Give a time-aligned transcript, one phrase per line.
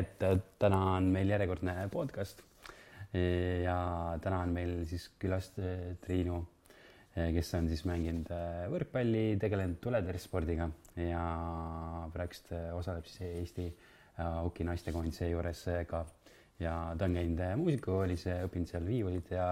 [0.00, 0.26] et
[0.60, 2.42] täna on meil järjekordne podcast.
[3.64, 3.78] ja
[4.20, 5.46] täna on meil siis külas
[6.02, 6.40] Triinu,
[7.14, 8.28] kes on siis mänginud
[8.72, 10.66] võrkpalli, tegelenud tuletõrjespordiga
[11.00, 11.22] ja
[12.12, 13.70] praegust osaleb siis Eesti
[14.42, 16.04] hoki naistekoondise juures ka.
[16.60, 19.48] ja ta on käinud muusikakoolis, õppinud seal viiulit ja,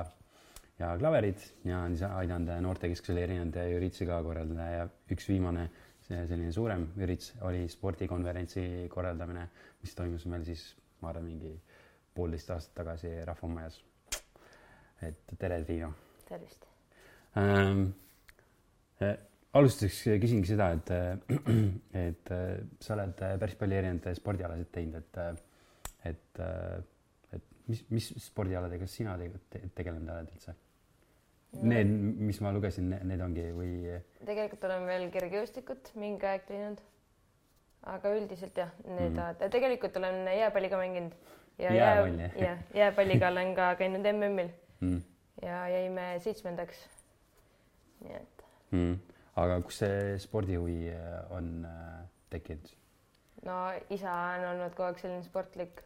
[0.78, 5.70] ja klaverit ja on siis aidanud noortekeskusel erinevaid üritusi ka korraldada ja üks viimane
[6.04, 9.46] see selline suurem üritus oli spordikonverentsi korraldamine,
[9.84, 10.64] mis toimus meil siis,
[11.02, 11.52] ma arvan, mingi
[12.16, 13.82] poolteist aastat tagasi Rahvamajas.
[15.04, 15.92] et tere, Triinu.
[16.28, 16.64] tervist
[17.36, 17.90] ähm,.
[19.02, 19.16] Äh,
[19.54, 20.90] alustuseks küsingi seda, et,
[22.06, 22.44] et äh,
[22.80, 25.42] sa oled päris palju erinevaid spordialasid teinud, et,
[26.10, 26.40] et,
[27.34, 30.56] et mis, mis spordialadega sina tegelikult tegelenud oled üldse?
[31.62, 31.90] Need,
[32.30, 33.74] mis ma lugesin, need ongi või?
[34.26, 36.82] tegelikult olen veel kergejõustikut mingi aeg teinud.
[37.86, 39.18] Aga üldiselt jah, need mm.
[39.18, 39.50] -hmm.
[39.50, 41.12] tegelikult olen jääpalliga mänginud.
[41.58, 42.30] ja jääpalli jää,?
[42.36, 44.48] jah, jääpalliga olen ka käinud MM-il
[44.80, 45.02] mm.
[45.42, 46.88] ja jäime seitsmendaks.
[48.00, 48.98] nii et mm..
[49.36, 52.74] aga kus see spordihuvi äh, on äh, tekkinud?
[53.44, 55.84] no isa on olnud kogu aeg selline sportlik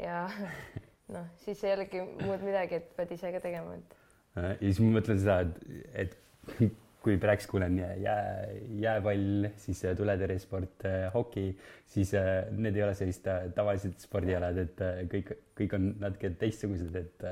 [0.00, 0.30] ja
[1.14, 4.00] noh, siis ei olegi muud midagi, et pead ise ka tegema, et
[4.34, 5.58] Äh, ja siis ma mõtlen seda, et,
[5.94, 8.16] et kui praegu kuulen jää,
[8.80, 11.50] jääpall, siis tuletõrjesport, äh, hoki,
[11.92, 17.28] siis äh, need ei ole sellised tavalised spordialad, et kõik, kõik on natuke teistsugused, et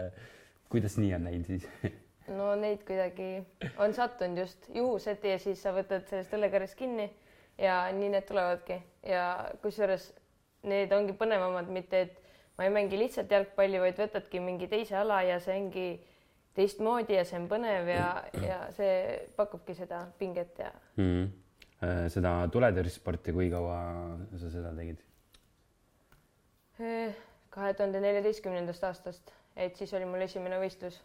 [0.73, 1.69] kuidas nii on läinud siis?
[2.39, 3.42] no neid kuidagi
[3.83, 7.09] on sattunud just juhuseti ja siis sa võtad sellest õllekarjast kinni
[7.61, 9.25] ja nii need tulevadki ja
[9.62, 10.12] kusjuures
[10.69, 12.19] need ongi põnevamad, mitte et
[12.59, 15.86] ma ei mängi lihtsalt jalgpalli, vaid võtadki mingi teise ala ja see ongi
[16.56, 18.08] teistmoodi ja see on põnev ja,
[18.42, 18.97] ja see
[19.36, 21.06] pakubki seda pinget ja mm.
[21.06, 22.11] -hmm.
[22.12, 23.79] seda tuletõrjesporti, kui kaua
[24.36, 25.01] sa seda tegid?
[27.52, 31.02] kahe tuhande neljateistkümnendast aastast, et siis oli mul esimene võistlus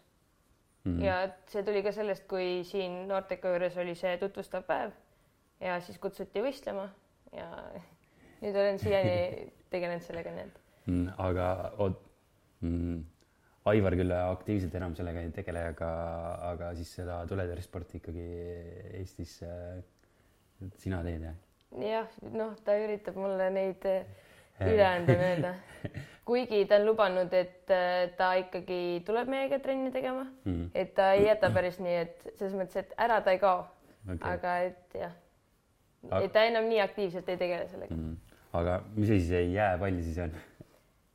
[0.84, 0.96] mm.
[0.96, 1.04] -hmm.
[1.04, 4.90] ja see tuli ka sellest, kui siin noorteka juures oli see tutvustav päev
[5.60, 6.88] ja siis kutsuti võistlema
[7.32, 7.48] ja
[8.42, 9.14] nüüd olen siiani
[9.72, 11.14] tegelenud sellega, nii et mm,.
[11.18, 12.02] aga oot
[12.60, 13.04] mm
[13.68, 15.88] Aivar küll aktiivselt enam sellega ei tegele, aga,
[16.52, 18.28] aga siis seda tuletõrjesporti ikkagi
[19.00, 19.80] Eestis äh,
[20.80, 21.36] sina teed, jah?
[21.84, 24.06] jah, noh, ta üritab mulle neid äh,
[24.64, 25.52] üle anda mööda.
[26.28, 31.12] kuigi ta on lubanud, et äh, ta ikkagi tuleb meiega trenni tegema mm., et ta
[31.16, 33.66] ei jäta päris nii, et selles mõttes, et ära ta ei kao
[34.06, 34.22] okay..
[34.32, 35.16] aga et jah
[36.22, 38.16] et ta enam nii aktiivselt ei tegele sellega mm..
[38.60, 40.34] aga mis asi see jääpall siis on?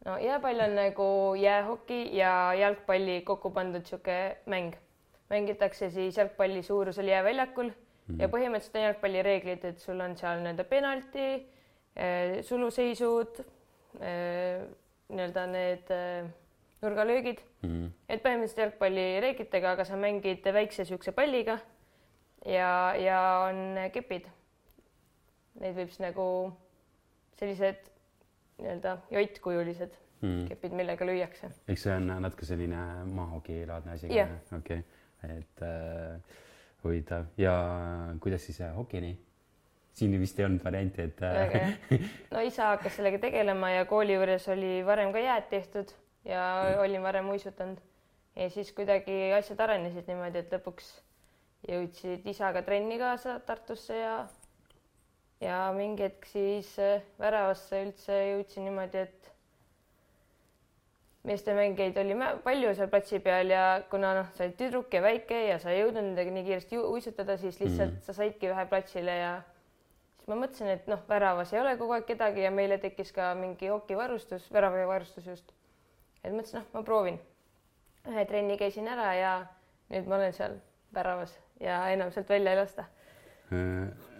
[0.05, 1.07] No jääpall on nagu
[1.39, 4.75] jäähoki ja jalgpalli kokku pandud niisugune mäng.
[5.29, 7.73] mängitakse siis jalgpalli suurusel jääväljakul mm
[8.15, 8.21] -hmm.
[8.21, 11.27] ja põhimõtteliselt on jalgpalli reeglid, et sul on seal nii-öelda penalti
[11.95, 13.39] eh,, suluseisud
[13.99, 14.61] eh,,
[15.09, 16.25] nii-öelda need eh,
[16.81, 17.69] nurgalöögid mm.
[17.69, 17.89] -hmm.
[18.09, 21.57] et põhimõtteliselt jalgpalli reeglitega, aga sa mängid väikse niisuguse palliga
[22.45, 24.27] ja, ja on kepid.
[25.59, 26.27] Neid võib siis nagu
[27.39, 27.92] sellised
[28.59, 30.47] nii-öelda jottkujulised mm.
[30.51, 31.51] kepid, millega lüüakse.
[31.67, 32.79] eks see on natuke selline
[33.13, 34.81] maahokilaadne asi okei okay.,
[35.23, 36.39] et äh,
[36.83, 37.53] huvitav ja
[38.19, 39.15] kuidas siis äh, hokini?
[39.93, 41.77] siin vist ei olnud varianti, et äh...
[42.33, 45.93] no isa hakkas sellega tegelema ja kooli juures oli varem ka jääd tehtud
[46.25, 46.83] ja mm.
[46.85, 47.77] olin varem uisutanud.
[48.35, 50.95] ja siis kuidagi asjad arenesid niimoodi, et lõpuks
[51.69, 54.15] jõudsid isaga trenni kaasa Tartusse ja
[55.43, 59.31] ja mingi hetk siis äh, väravasse üldse jõudsin niimoodi, et
[61.27, 65.59] meestemängijaid oli palju seal platsi peal ja kuna noh, sa olid tüdruk ja väike ja
[65.59, 68.05] sa ei jõudnud nendega nii kiiresti uisutada, siis lihtsalt mm.
[68.07, 69.33] sa saidki ühe platsile ja
[70.17, 73.31] siis ma mõtlesin, et noh, väravas ei ole kogu aeg kedagi ja meile tekkis ka
[73.39, 75.55] mingi hokivarustus, väravavarustus just.
[76.23, 77.19] et mõtlesin, noh, ma proovin.
[78.11, 79.33] ühe trenni käisin ära ja
[79.93, 80.59] nüüd ma olen seal
[80.93, 82.89] väravas ja enam sealt välja ei lasta
[83.53, 84.12] äh,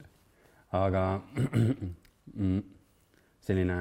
[0.74, 1.22] aga
[2.38, 2.62] mm,
[3.44, 3.78] selline,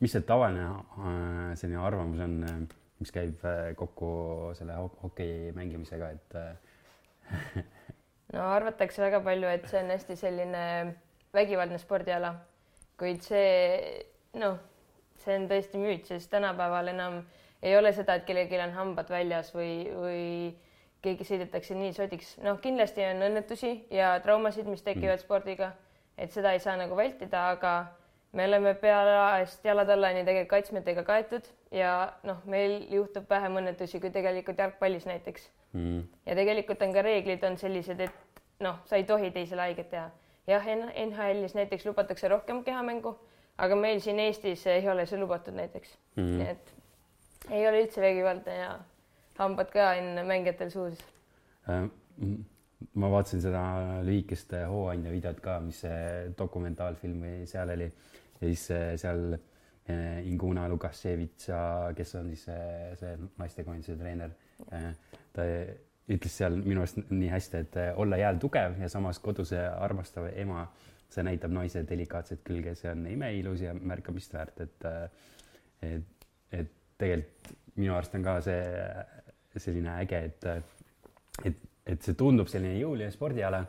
[0.00, 2.60] mis see tavaline äh, selline arvamus on, äh,
[3.00, 4.12] mis käib äh, kokku
[4.58, 6.38] selle hoki mängimisega, et
[8.34, 10.64] no arvatakse väga palju, et see on hästi selline
[11.34, 12.34] vägivaldne spordiala,
[12.98, 13.44] kuid see
[14.40, 14.58] noh,
[15.20, 17.20] see on tõesti müüt, sest tänapäeval enam
[17.62, 20.24] ei ole seda, et kellelgi on hambad väljas või, või
[21.04, 22.34] keegi sõidetakse nii sodiks.
[22.44, 25.22] noh, kindlasti on õnnetusi ja traumasid, mis tekivad mm.
[25.22, 25.70] spordiga
[26.18, 27.74] et seda ei saa nagu vältida, aga
[28.32, 31.94] me oleme pealaest jalad allani tegelikult kaitsmetega kaetud ja
[32.26, 36.02] noh, meil juhtub vähem õnnetusi kui tegelikult jalgpallis näiteks mm..
[36.26, 40.10] ja tegelikult on ka reeglid on sellised, et noh, sa ei tohi teisele haiget teha.
[40.50, 40.68] jah,
[41.06, 43.16] NHL-is näiteks lubatakse rohkem kehamängu,
[43.58, 46.46] aga meil siin Eestis ei ole see lubatud näiteks mm, -hmm.
[46.50, 48.78] et ei ole üldse vägivaldne ja
[49.38, 51.04] hambad ka on mängijatel suus
[51.68, 51.88] äh,.
[53.00, 53.62] Ma vaatasin seda
[54.06, 57.88] lühikest Hooandja videot ka, mis see dokumentaalfilm või seal oli.
[58.40, 61.60] Ja siis äh, seal äh, Inguna Lukaševitša,
[61.96, 64.32] kes on siis see, see naistekoondise treener,
[64.72, 64.90] äh,
[65.36, 65.46] ta
[66.10, 70.64] ütles seal minu arust nii hästi, et olla jääl tugev ja samas koduse armastav ema,
[71.10, 74.88] see näitab naise delikaatset külge, see on imeilus ja märkamist väärt, et
[75.86, 80.48] et, et tegelikult minu arust on ka see selline äge, et,
[81.44, 83.64] et, et see tundub selline jõuline spordiala,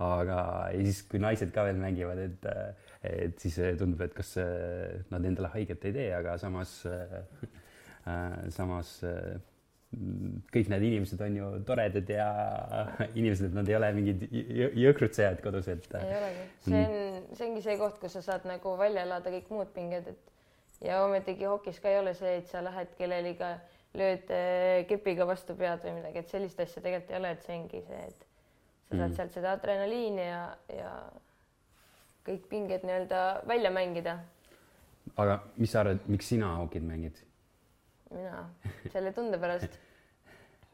[0.00, 0.38] aga
[0.72, 2.48] ja siis, kui naised ka veel mängivad, et,
[3.04, 4.36] et siis tundub, et kas
[5.12, 7.20] nad endale haiget ei tee, aga samas äh,,
[8.50, 8.98] samas
[10.54, 12.26] kõik need inimesed on ju toredad ja
[13.18, 14.22] inimesed, nad ei ole mingid
[14.78, 15.88] jõhkrutsejad kodus, et.
[15.98, 19.50] ei olegi, see on, see ongi see koht, kus sa saad nagu välja elada kõik
[19.50, 23.50] muud pinged, et ja ometigi hokis ka ei ole see, et sa lähed kellelegi,
[23.98, 27.56] lööd äh, kepiga vastu pead või midagi, et sellist asja tegelikult ei ole, et see
[27.56, 29.16] ongi see, et sa saad mm.
[29.16, 30.44] sealt seda adrenaliini ja,
[30.74, 30.92] ja
[32.26, 34.18] kõik pinged nii-öelda välja mängida.
[35.16, 37.18] aga mis sa arvad, miks sina hokit mängid?
[38.10, 38.44] mina,
[38.92, 39.76] selle tunde pärast,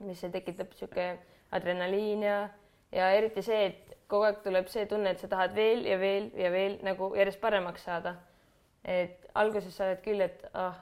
[0.04, 1.10] mis see tekitab, sihuke
[1.56, 2.38] adrenaliin ja,
[2.92, 6.30] ja eriti see, et kogu aeg tuleb see tunne, et sa tahad veel ja veel
[6.36, 8.16] ja veel nagu järjest paremaks saada
[8.86, 10.78] et alguses sa oled küll, et ah,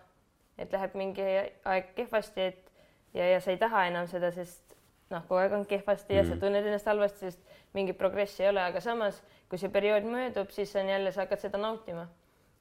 [0.58, 1.24] et läheb mingi
[1.64, 2.72] aeg kehvasti, et
[3.14, 4.76] ja, ja sa ei taha enam seda, sest
[5.10, 6.18] noh, kogu aeg on kehvasti mm.
[6.18, 6.42] ja sa mm.
[6.42, 9.20] tunned ennast halvasti, sest mingit progressi ei ole, aga samas,
[9.50, 12.06] kui see periood möödub, siis on jälle, sa hakkad seda nautima.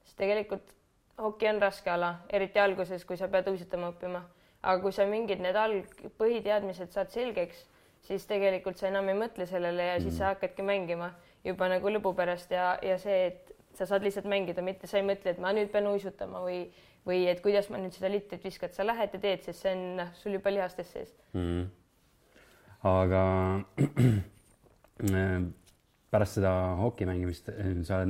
[0.04, 0.74] sest tegelikult
[1.18, 4.24] hoki on raske ala, eriti alguses, kui sa pead uisutama õppima.
[4.62, 7.66] aga kui sa mingid need alg-, põhiteadmised saad selgeks,
[8.04, 10.06] siis tegelikult sa enam ei mõtle sellele ja mm.
[10.06, 11.12] siis sa hakkadki mängima
[11.44, 15.06] juba nagu lõbu pärast ja, ja see, et sa saad lihtsalt mängida, mitte sa ei
[15.06, 16.64] mõtle, et ma nüüd pean uisutama või,
[17.08, 19.84] või et kuidas ma nüüd seda litrit viskan, sa lähed ja teed, sest see on
[20.00, 21.66] noh, sul juba lihastes sees mm..
[22.90, 23.22] aga
[26.14, 27.50] pärast seda hoki mängimist
[27.88, 28.02] sa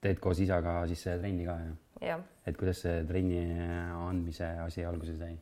[0.00, 2.18] teed koos isaga siis trenni ka ju?
[2.48, 3.44] et kuidas see trenni
[3.92, 5.36] andmise asi alguse sai?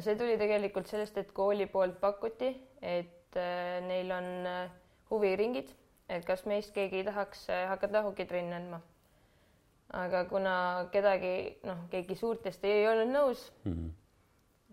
[0.00, 2.50] see tuli tegelikult sellest, et kooli poolt pakuti,
[2.82, 4.70] et äh, neil on äh,
[5.10, 5.70] huviringid
[6.08, 8.80] et kas meist keegi tahaks äh, hakata hokitrenni andma.
[9.94, 10.56] Aga kuna
[10.92, 13.90] kedagi, noh, keegi suurtest ei olnud nõus mm, -hmm.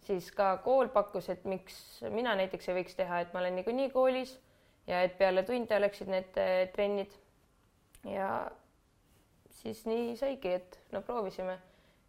[0.08, 3.90] siis ka kool pakkus, et miks mina näiteks ei võiks teha, et ma olen niikuinii
[3.94, 4.40] koolis
[4.88, 7.12] ja et peale tunde oleksid need äh, trennid.
[8.04, 8.52] ja
[9.50, 11.60] siis nii saigi, et no proovisime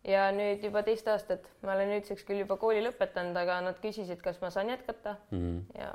[0.05, 4.21] ja nüüd juba teist aastat, ma olen nüüdseks küll juba kooli lõpetanud, aga nad küsisid,
[4.25, 5.79] kas ma saan jätkata mm -hmm.
[5.79, 5.93] ja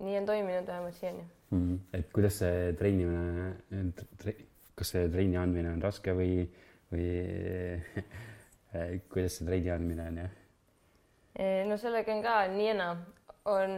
[0.00, 1.58] nii on toiminud vähemalt siiani mm.
[1.58, 1.98] -hmm.
[1.98, 3.56] et kuidas see treenimine
[4.18, 4.36] tre,,
[4.76, 6.46] kas see trenni andmine on raske või,
[6.92, 7.10] või
[9.12, 10.34] kuidas see trenni andmine on, jah?
[11.68, 12.96] no sellega on ka nii ja naa,
[13.52, 13.76] on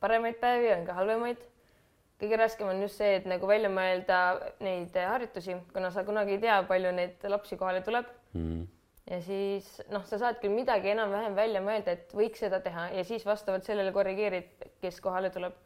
[0.00, 1.42] paremaid päevi, on ka halvemaid.
[2.20, 4.20] kõige raskem on just see, et nagu välja mõelda
[4.64, 8.62] neid harjutusi, kuna sa kunagi ei tea, palju neid lapsi kohale tuleb mm.
[9.10, 13.04] ja siis noh, sa saad küll midagi enam-vähem välja mõelda, et võiks seda teha ja
[13.04, 15.58] siis vastavalt sellele korrigeerid, kes kohale tuleb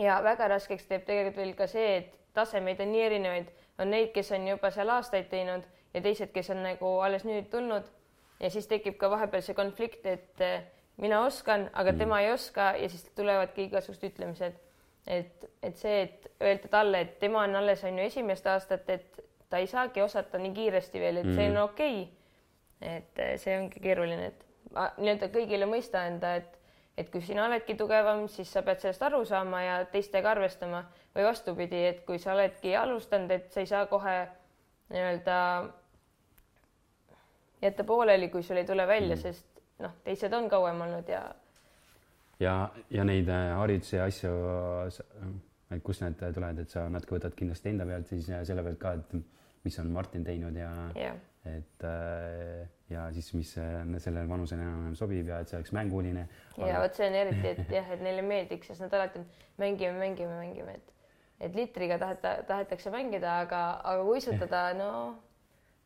[0.00, 3.50] ja väga raskeks teeb tegelikult veel ka see, et tasemeid on nii erinevaid,
[3.82, 7.50] on neid, kes on juba seal aastaid teinud ja teised, kes on nagu alles nüüd
[7.52, 7.88] tulnud
[8.42, 10.62] ja siis tekib ka vahepeal see konflikt, et eh,
[11.02, 11.98] mina oskan, aga mm.
[11.98, 14.58] tema ei oska ja siis tulevadki igasugused ütlemised.
[15.06, 19.22] et, et see, et öelda talle, et tema on alles on ju esimest aastat, et
[19.50, 21.36] ta ei saagi osata nii kiiresti veel, et mm.
[21.36, 21.62] see on mm.
[21.62, 22.96] okei okay..
[22.96, 26.58] et eh, see ongi keeruline, et nii-öelda kõigile mõista anda, et
[26.98, 30.82] et kui sina oledki tugevam, siis sa pead sellest aru saama ja teistega arvestama
[31.14, 34.16] või vastupidi, et kui sa oledki alustanud, et sa ei saa kohe
[34.92, 35.38] nii-öelda
[37.62, 41.22] jätta pooleli, kui sul ei tule välja mm., sest noh, teised on kauem olnud ja.
[42.40, 42.56] ja,
[42.90, 43.52] ja neid äh,
[43.92, 44.32] ja asju,
[45.72, 48.96] et kust need tulevad, et sa natuke võtad kindlasti enda pealt siis selle pealt ka,
[49.00, 51.16] et mis on Martin teinud ja yeah.
[51.48, 56.28] Et äh, ja siis, mis sellele vanusele enam-vähem sobib ja et see oleks mänguline
[56.60, 59.24] ja vot see on eriti, et jah, et neile meeldiks, sest nad alati
[59.58, 60.92] mängime, mängime, mängime, et
[61.42, 64.90] et litriga taheta, tahetakse mängida, aga, aga uisutada, no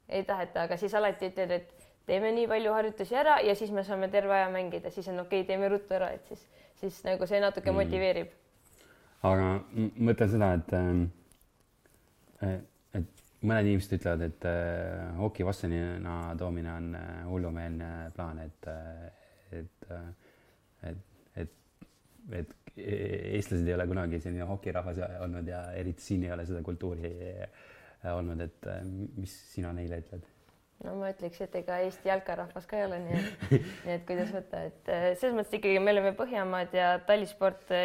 [0.08, 3.84] ei taheta, aga siis alati ütled, et teeme nii palju harjutusi ära ja siis me
[3.86, 6.44] saame terve aja mängida, siis on okei okay,, teeme ruttu ära, et siis,
[6.82, 7.80] siis nagu see natuke mm.
[7.80, 8.34] motiveerib.
[9.26, 9.48] aga
[9.96, 12.60] mõtlen seda, et äh,
[13.44, 19.10] mõned inimesed ütlevad, et äh, hoki vastasena toomine on äh, hullumeelne plaan, et äh,,
[19.60, 20.06] et äh,,
[20.90, 21.02] et,
[21.42, 21.50] et,
[22.40, 27.12] et eestlased ei ole kunagi selline hokirahvas olnud ja eriti siin ei ole seda kultuuri
[28.12, 28.66] olnud, et
[29.16, 30.26] mis sina neile ütled?
[30.84, 33.46] no ma ütleks, et ega Eesti jalkarahvas ka ei ole, nii et,
[33.86, 37.78] nii et kuidas võtta, et selles mõttes ikkagi me oleme Põhjamaad ja talisporte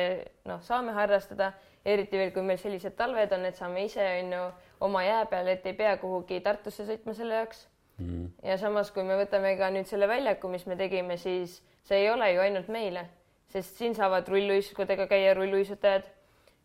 [0.50, 1.54] noh, saame harrastada,
[1.88, 4.44] eriti veel, kui meil sellised talved on, et saame ise on ju
[4.82, 7.66] oma jää peal, et ei pea kuhugi Tartusse sõitma selle jaoks
[7.98, 8.30] mm.
[8.44, 12.10] ja samas, kui me võtame ka nüüd selle väljaku, mis me tegime, siis see ei
[12.12, 13.06] ole ju ainult meile,
[13.52, 16.06] sest siin saavad rulluisudega käia rulluisutajad,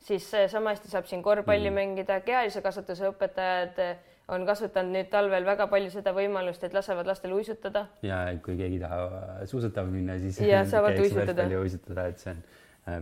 [0.06, 3.80] siis sama hästi saab siin korvpalli mm mängida, kehalise kasvatuse õpetajad
[4.32, 7.86] on kasutanud nüüd talvel väga palju seda võimalust, et lasevad lastel uisutada.
[8.02, 11.46] ja kui keegi tahab suusatama minna, siis ja saavad uisutada.
[11.60, 12.42] uisutada, et see on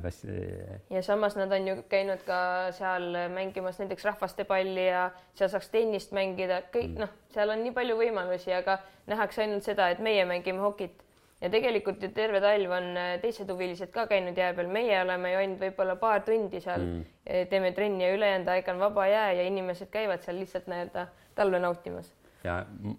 [0.03, 0.25] kas.
[0.25, 5.71] Äh, ja samas nad on ju käinud ka seal mängimas näiteks rahvastepalli ja seal saaks
[5.73, 7.05] tennist mängida, kõik mm.
[7.05, 8.79] noh, seal on nii palju võimalusi, aga
[9.11, 11.03] nähakse ainult seda, et meie mängime hokit
[11.43, 15.35] ja tegelikult ju terve talv on äh, teised huvilised ka käinud jää peal, meie oleme
[15.35, 19.33] ju ainult võib-olla paar tundi seal mm., teeme trenni ja ülejäänud aeg on vaba jää
[19.41, 22.13] ja inimesed käivad seal lihtsalt nii-öelda talve nautimas
[22.45, 22.59] ja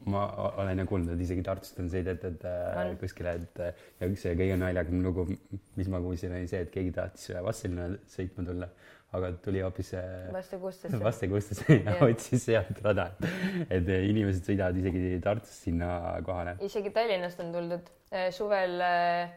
[0.10, 0.26] ma
[0.58, 4.58] olen ju kuulnud, et isegi Tartust on sõidetud äh, kuskile, et äh, ja see kõige
[4.60, 5.28] naljakam lugu,
[5.78, 8.70] mis ma kuulsin, oli see, et keegi tahtis Vastselinnale sõitma tulla,
[9.16, 9.94] aga tuli hoopis
[10.34, 11.78] Vaste Kustesse, Vaste Kustesse.
[11.86, 13.12] Ja otsis sealt rada.
[13.70, 15.92] et inimesed sõidavad isegi Tartust sinna
[16.26, 16.58] kohale.
[16.66, 17.94] isegi Tallinnast on tuldud.
[18.16, 19.30] Äh, suvel äh,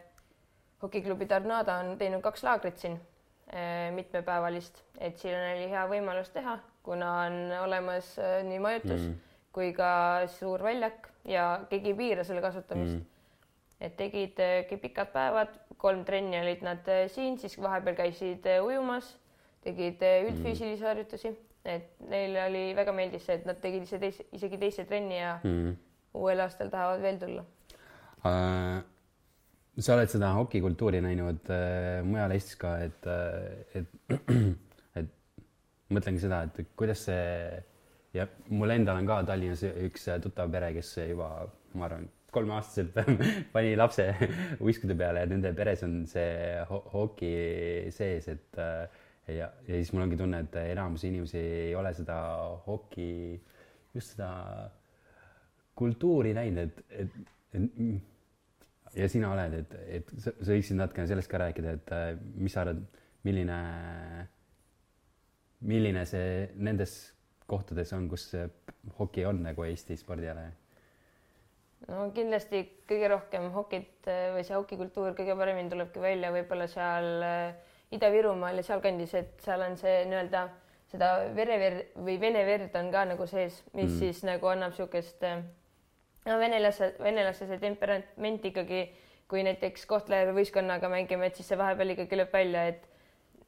[0.81, 2.97] hokiklubi Tornado on teinud kaks laagrit siin
[3.53, 8.15] äh, mitmepäevalist, et siin oli hea võimalus teha, kuna on olemas
[8.49, 9.01] nii majutus.
[9.05, 9.25] Mm
[9.55, 13.05] kui ka suur väljak ja keegi ei piira selle kasutamist mm.
[13.85, 19.15] et tegidki pikad päevad, kolm trenni olid nad eh, siin, siis vahepeal käisid eh, ujumas,
[19.65, 20.87] tegid eh, üldfüüsilisi mm.
[20.91, 21.33] harjutusi,
[21.65, 25.35] et neile oli väga meeldis see, et nad tegid ise teise, isegi teise trenni ja
[25.43, 25.75] mm.
[26.19, 27.45] uuel aastal tahavad veel tulla
[28.27, 28.79] uh
[29.79, 33.05] sa oled seda hokikultuuri näinud äh, mujal Eestis ka, et,
[33.79, 33.87] et,
[34.99, 35.13] et
[35.95, 37.21] mõtlengi seda, et kuidas see
[38.13, 41.29] ja mul endal on ka Tallinnas üks tuttav pere, kes juba,
[41.77, 42.97] ma arvan, kolmeaastaselt
[43.53, 44.05] pani lapse
[44.65, 47.31] uiskude peale ja nende peres on see ho hoki
[47.93, 48.59] sees, et
[49.29, 52.19] ja, ja siis mul ongi tunne, et enamus inimesi ei ole seda
[52.65, 53.09] hoki,
[53.95, 54.29] just seda
[55.79, 57.19] kultuuri näinud, et, et,
[57.55, 61.93] et ja sina oled, et, et sa, sa võiksid natukene sellest ka rääkida, et
[62.37, 62.81] mis sa arvad,
[63.27, 63.59] milline,
[65.69, 66.97] milline see nendes
[67.49, 68.29] kohtades on, kus
[68.99, 70.49] hoki on nagu Eesti spordiala?
[71.87, 77.09] no kindlasti kõige rohkem hokit eh, või see hokikultuur kõige paremini tulebki välja võib-olla seal
[77.25, 80.43] eh, Ida-Virumaal ja sealkandis, et seal on see nii-öelda
[80.89, 83.99] seda vereverd või vene verd on ka nagu sees, mis mm.
[84.01, 85.41] siis nagu annab niisugust eh,
[86.27, 88.83] no venelase, venelase see temperament ikkagi,
[89.29, 92.85] kui näiteks Kohtla-Järve võistkonnaga mängime, et siis see vahepeal ikkagi lööb välja, et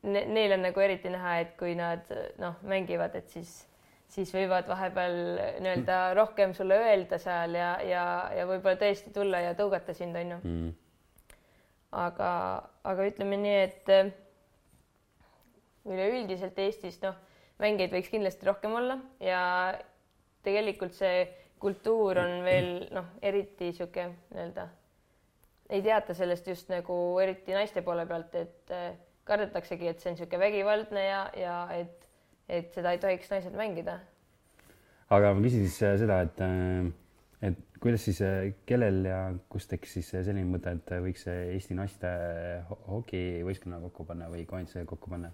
[0.05, 2.05] ne, neil on nagu eriti näha, et kui nad
[2.41, 3.59] noh, mängivad, et siis
[4.11, 5.17] siis võivad vahepeal
[5.63, 10.39] nii-öelda rohkem sulle öelda seal ja, ja, ja võib-olla tõesti tulla ja tõugata sind, onju
[10.41, 10.73] mm..
[12.01, 12.31] aga,
[12.91, 14.11] aga ütleme nii, et äh,
[15.87, 17.15] üleüldiselt Eestis noh,
[17.63, 19.41] mängijaid võiks kindlasti rohkem olla ja
[20.45, 21.25] tegelikult see
[21.61, 24.67] kultuur on veel noh, eriti sihuke nii-öelda
[25.71, 28.91] ei teata sellest just nagu eriti naiste poole pealt, et äh,
[29.27, 32.07] kardetaksegi, et see on niisugune vägivaldne ja, ja et
[32.51, 33.99] et seda ei tohiks naised mängida.
[35.11, 36.89] aga ma küsin siis äh, seda, et, äh,
[37.49, 42.11] et kuidas siis, äh, kellel ja kus tekkis siis selline mõte, et võiks Eesti naiste
[42.89, 45.31] hokivõistkonna kokku panna või koondise kokku panna?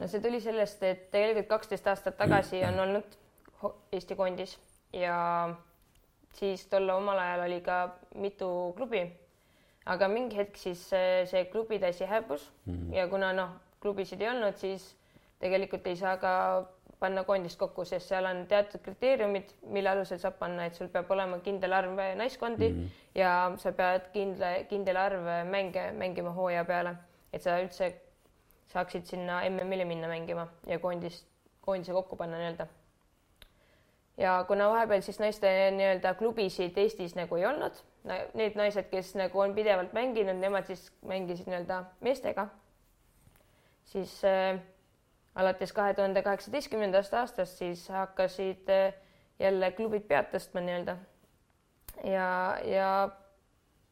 [0.00, 3.20] no see tuli sellest, et tegelikult kaksteist aastat tagasi on olnud
[3.96, 4.58] Eesti koondis
[4.96, 5.16] ja
[6.36, 7.80] siis tol omal ajal oli ka
[8.20, 9.06] mitu klubi.
[9.86, 12.94] aga mingi hetk siis see klubide asi hääbus mm -hmm.
[12.96, 14.96] ja kuna noh, klubisid ei olnud, siis
[15.40, 16.32] tegelikult ei saa ka
[17.00, 21.10] panna koondist kokku, sest seal on teatud kriteeriumid, mille alusel saab panna, et sul peab
[21.12, 23.04] olema kindel arv naiskondi mm -hmm.
[23.20, 26.96] ja sa pead kindla, kindel arv mänge mängima hooaja peale,
[27.32, 27.92] et sa üldse
[28.66, 31.26] saaksid sinna MM-ile minna mängima ja koondist,
[31.60, 32.66] koondise kokku panna nii-öelda.
[34.16, 37.72] ja kuna vahepeal siis naiste nii-öelda klubisid Eestis nagu ei olnud,
[38.34, 42.48] need naised, kes nagu on pidevalt mänginud, nemad siis mängisid nii-öelda meestega,
[43.84, 44.60] siis äh,
[45.36, 48.94] alates kahe tuhande kaheksateistkümnendast aastast siis hakkasid eh,
[49.38, 50.96] jälle klubid pead tõstma nii-öelda.
[52.04, 52.28] ja,
[52.64, 52.88] ja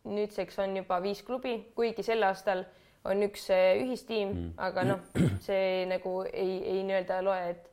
[0.05, 2.65] nüüdseks on juba viis klubi, kuigi sel aastal
[3.05, 5.05] on üks eh, ühistiim mm., aga noh,
[5.47, 7.71] see nagu ei, ei nii-öelda loe, et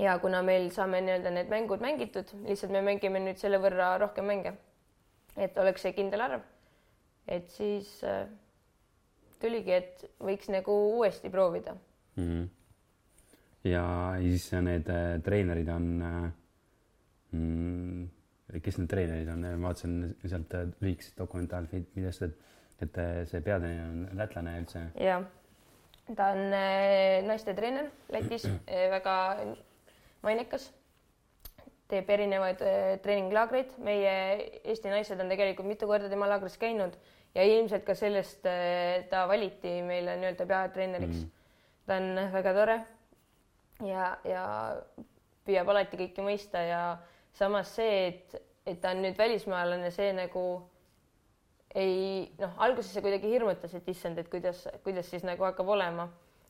[0.00, 4.30] ja kuna meil saame nii-öelda need mängud mängitud, lihtsalt me mängime nüüd selle võrra rohkem
[4.32, 4.54] mänge,
[5.36, 6.46] et oleks see kindel arv,
[7.28, 8.24] et siis äh,
[9.42, 11.76] tuligi, et võiks nagu uuesti proovida
[12.18, 12.48] mm.
[13.68, 13.84] ja
[14.22, 16.20] siis need äh, treenerid on äh,
[17.36, 18.06] mm,
[18.64, 22.38] kes need treenerid on, ma vaatasin sealt äh, lühikesest dokumentaalvideost, et,
[22.86, 24.88] et see peatreener on lätlane üldse.
[25.02, 25.26] jah,
[26.14, 28.48] ta on äh, naistetreener Lätis,
[28.96, 29.14] väga
[30.24, 30.70] mainekas,
[31.88, 32.60] teeb erinevaid
[33.00, 34.10] treeninglaagreid, meie
[34.68, 36.98] Eesti naised on tegelikult mitu korda tema laagris käinud
[37.32, 38.44] ja ilmselt ka sellest
[39.08, 41.22] ta valiti meile nii-öelda peatreeneriks.
[41.22, 41.37] Mm..
[41.88, 42.78] Ta on väga tore.
[43.86, 44.44] Ja, ja
[45.46, 46.82] püüab alati kõike mõista ja
[47.38, 50.44] samas see, et, et ta on nüüd välismaalane, see nagu
[51.78, 56.08] ei noh, alguses see kuidagi hirmutas, et issand, et kuidas, kuidas siis nagu hakkab olema,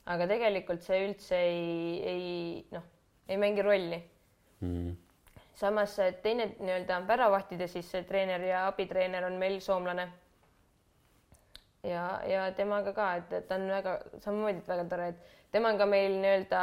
[0.08, 2.30] aga tegelikult see üldse ei, ei
[2.74, 2.86] noh,
[3.28, 4.00] ei mängi rolli.
[4.58, 4.96] Mm..
[5.54, 5.92] samas
[6.22, 10.08] teine nii-öelda väravahtide siis see treener ja abitreener on meil soomlane.
[11.82, 15.80] Ja, ja temaga ka, et, et ta on väga samamoodi väga tore, et tema on
[15.80, 16.62] ka meil nii-öelda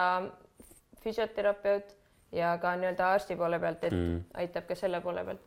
[1.04, 1.96] füsioterapeut
[2.36, 4.24] ja ka nii-öelda arsti poole pealt, et mm.
[4.42, 5.44] aitab ka selle poole pealt.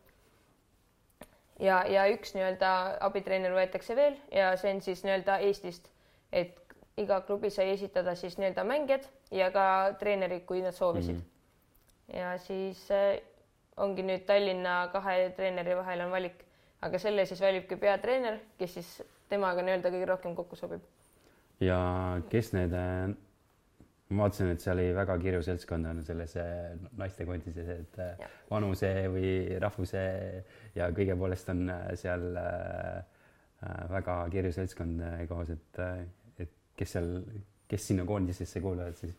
[1.61, 2.73] ja, ja üks nii-öelda
[3.09, 5.91] abitreener võetakse veel ja see on siis nii-öelda Eestist,
[6.33, 6.61] et
[6.99, 9.65] iga klubi sai esitada siis nii-öelda mängijad ja ka
[9.99, 12.17] treenerid, kui nad soovisid mm..
[12.17, 13.19] ja siis äh,
[13.77, 16.43] ongi nüüd Tallinna kahe treeneri vahel on valik,
[16.83, 18.91] aga selle siis valibki peatreener, kes siis
[19.29, 20.85] temaga nii-öelda kõige rohkem kokku sobib.
[21.61, 21.79] ja
[22.31, 23.11] kes need äh,
[24.09, 28.31] ma vaatasin, et seal oli väga kirju seltskond on selles äh, naistekondises, et äh, ja.
[28.51, 30.03] vanuse või rahvuse
[30.79, 31.69] ja kõige poolest on
[31.99, 32.29] seal
[33.91, 35.81] väga kirju seltskond koos, et,
[36.39, 37.09] et kes seal,
[37.69, 39.17] kes sinna koondisesse kuuluvad siis?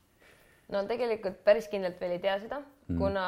[0.71, 3.25] no tegelikult päris kindlalt veel ei tea seda mm., kuna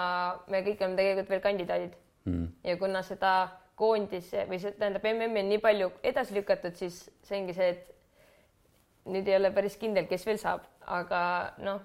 [0.53, 1.97] me kõik oleme tegelikult veel kandidaadid
[2.29, 2.47] mm.
[2.69, 3.33] ja kuna seda
[3.75, 9.09] koondise või see tähendab MM-i on nii palju edasi lükatud, siis see ongi see, et
[9.11, 11.21] nüüd ei ole päris kindel, kes veel saab, aga
[11.63, 11.81] noh,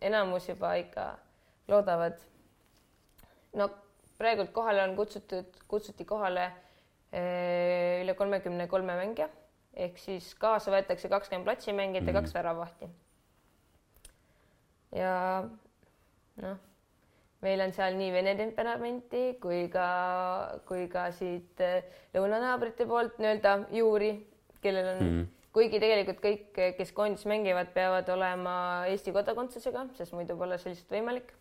[0.00, 1.10] enamus juba ikka
[1.68, 2.18] loodavad.
[3.54, 3.68] no
[4.18, 6.50] praegult kohale on kutsutud, kutsuti kohale
[7.12, 9.28] eh, üle kolmekümne kolme mängija
[9.74, 12.22] ehk siis kaasa võetakse kakskümmend platsimängijat ja mm -hmm.
[12.22, 12.88] kaks väravahti.
[14.92, 15.44] ja
[16.42, 16.58] noh,
[17.40, 19.88] meil on seal nii vene temperamenti kui ka,
[20.68, 21.82] kui ka siit eh,
[22.14, 24.14] lõunanaabrite poolt nii-öelda juuri,
[24.60, 26.46] kellel on mm -hmm kuigi tegelikult kõik,
[26.78, 28.54] kes koondis mängivad, peavad olema
[28.90, 31.34] Eesti kodakondsusega, sest muidu pole see lihtsalt võimalik.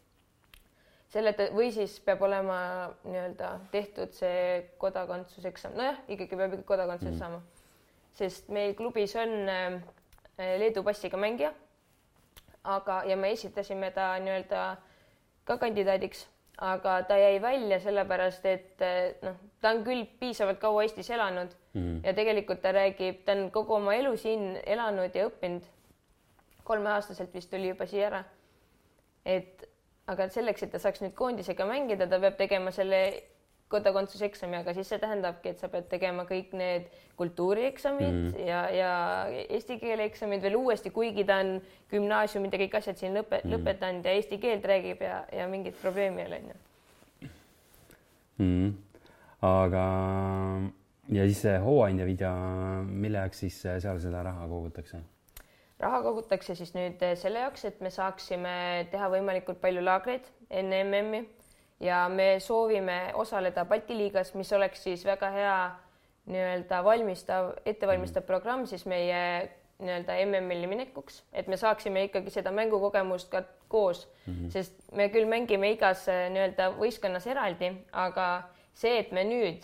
[1.09, 2.57] selle või siis peab olema
[3.03, 7.17] nii-öelda tehtud see kodakondsuseksam, nojah, ikkagi peab ikka kodakondsuse mm.
[7.17, 7.39] saama,
[8.13, 9.79] sest meil klubis on äh,
[10.37, 11.53] Leedu passiga mängija.
[12.63, 14.77] aga, ja me esitasime ta nii-öelda
[15.49, 16.27] ka kandidaadiks
[16.59, 21.53] aga ta jäi välja sellepärast, et eh, noh, ta on küll piisavalt kaua Eestis elanud
[21.73, 22.01] mm.
[22.03, 25.67] ja tegelikult ta räägib, ta on kogu oma elu siin elanud ja õppinud.
[26.69, 28.23] kolmeaastaselt vist tuli juba siia ära.
[29.25, 29.65] et
[30.07, 32.99] aga selleks, et ta saaks nüüd koondisega mängida, ta peab tegema selle
[33.69, 36.87] kodakondsuseksami, aga siis see tähendabki, et sa pead tegema kõik need
[37.19, 38.47] kultuurieksamid mm.
[38.47, 38.93] ja, ja
[39.45, 41.59] eesti keele eksamid veel uuesti, kuigi ta on
[41.91, 43.53] gümnaasiumid ja kõik asjad siin lõpe, mm.
[43.53, 46.57] lõpetanud ja eesti keelt räägib ja, ja mingit probleemi ei ole, onju.
[48.39, 48.73] Mm.
[49.45, 49.85] aga
[51.13, 52.33] ja siis see hooandja video,
[52.89, 55.03] mille jaoks siis seal seda raha kogutakse?
[55.79, 58.55] raha kogutakse siis nüüd selle jaoks, et me saaksime
[58.91, 61.27] teha võimalikult palju laagreid enne MM-i
[61.79, 65.55] ja me soovime osaleda Balti liigas, mis oleks siis väga hea
[66.29, 73.29] nii-öelda valmistav, ettevalmistav programm siis meie nii-öelda MM-ili minekuks, et me saaksime ikkagi seda mängukogemust
[73.31, 74.07] ka koos.
[74.25, 74.51] Mm, -hmm.
[74.51, 79.63] sest me küll mängime igas nii-öelda võistkonnas eraldi, aga see, et me nüüd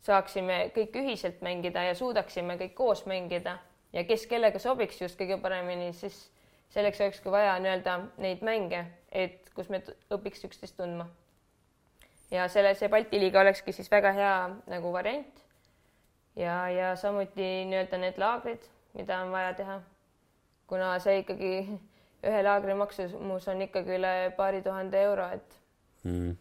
[0.00, 3.58] saaksime kõik ühiselt mängida ja suudaksime kõik koos mängida
[3.92, 6.30] ja kes kellega sobiks just kõige paremini, siis
[6.68, 11.08] selleks olekski vaja nii-öelda neid mänge, et kus me õpiks üksteist tundma
[12.30, 14.32] ja selle, see Balti liiga olekski siis väga hea
[14.70, 15.44] nagu variant.
[16.36, 19.80] ja, ja samuti nii-öelda need laagrid, mida on vaja teha.
[20.66, 21.52] kuna see ikkagi
[22.28, 25.58] ühe laagri maksumus on ikkagi üle paari tuhande euro, et
[26.04, 26.36] mm..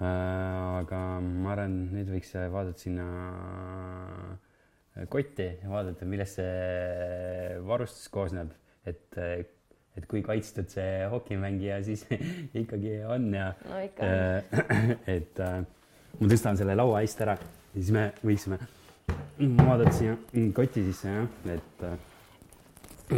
[0.00, 3.06] Äh, aga ma arvan, nüüd võiks vaadata sinna
[5.12, 8.54] kotti ja vaadata, millest see varustus koosneb,
[8.88, 9.18] et
[10.00, 12.06] et kui kaitstud see hokimängija siis
[12.62, 14.04] ikkagi on ja no, ikka.
[14.04, 14.42] Äh,
[15.16, 15.58] et äh,
[16.20, 18.58] ma tõstan selle laua hästi ära ja siis me võiksime
[19.40, 20.14] vaadata siia
[20.56, 21.96] koti sisse jah, et äh,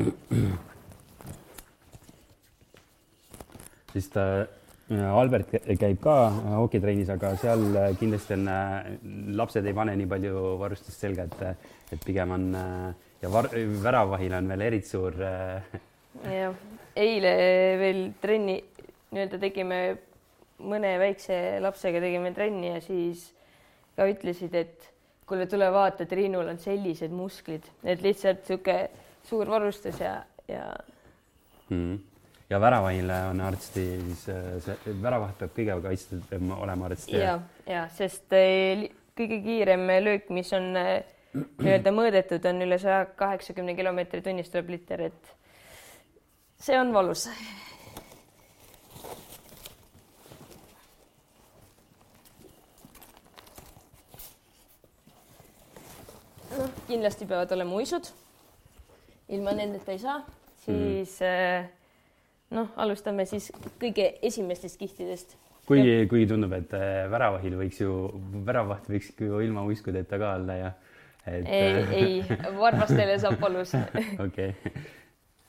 [3.94, 4.22] siis ta
[4.92, 5.48] Albert
[5.80, 6.14] käib ka
[6.58, 7.62] hokitrennis, aga seal
[8.00, 8.44] kindlasti on,
[9.38, 11.38] lapsed ei pane nii palju varustust selga, et,
[11.94, 12.44] et pigem on
[13.22, 13.46] ja var,
[13.86, 16.52] väravahil on veel eriti suur jah
[16.96, 17.32] eile
[17.80, 18.58] veel trenni
[19.12, 19.78] nii-öelda tegime
[20.62, 23.28] mõne väikse lapsega tegime trenni ja siis
[23.96, 24.88] ka ütlesid, et
[25.28, 28.88] kuule, tule vaata, Triinul on sellised musklid, et lihtsalt niisugune
[29.28, 30.16] suur varustus ja,
[30.50, 30.64] ja
[31.70, 31.98] mm.
[32.50, 34.24] ja väravahile on arsti siis
[34.64, 37.18] see väravaht peab kõige kaitstud olema arsti.
[37.20, 37.36] ja,
[37.68, 44.20] ja sest eh, kõige kiirem löök, mis on nii-öelda mõõdetud, on üle saja kaheksakümne kilomeetri
[44.24, 45.36] tunnis tuleb liter, et
[46.62, 47.26] see on valus
[56.52, 58.12] noh, kindlasti peavad olema uisud.
[59.32, 60.20] ilma nendeta ei saa,
[60.64, 61.68] siis mm.
[62.58, 65.36] noh, alustame siis kõige esimestest kihtidest.
[65.66, 67.98] kuigi, kuigi tundub, et äh, väravahil võiks ju,
[68.46, 70.72] väravaht võiks ju ilma uiskudeta ka olla ja
[71.26, 71.46] et....
[71.46, 73.74] ei, ei, varvastele saab valus.
[74.26, 74.52] okei.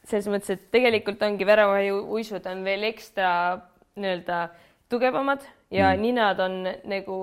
[0.04, 3.30] Selles mõttes, et tegelikult ongi väravahi uisud on veel ekstra
[3.96, 4.48] nii-öelda
[4.92, 6.02] tugevamad ja mm.
[6.02, 7.20] ninad on nagu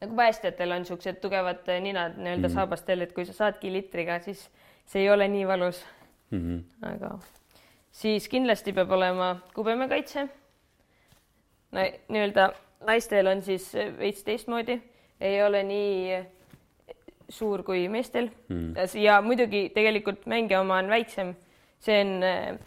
[0.00, 4.46] nagu päästjatel on niisugused tugevad ninad nii-öelda mm saabastel, et kui sa saadki litriga, siis
[4.88, 5.84] see ei ole nii valus
[6.30, 6.40] mm.
[6.40, 6.92] -hmm.
[6.94, 7.18] aga
[7.92, 10.28] siis kindlasti peab olema kubemekaitse.
[11.72, 12.52] no nii-öelda
[12.86, 14.80] naistel on siis veits teistmoodi,
[15.20, 16.24] ei ole nii
[17.28, 18.74] suur kui meestel mm.
[18.94, 21.34] ja muidugi tegelikult mängija oma on väiksem,
[21.80, 22.58] see on,